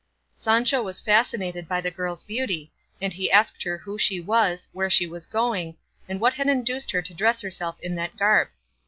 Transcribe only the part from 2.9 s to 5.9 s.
and he asked her who she was, where she was going,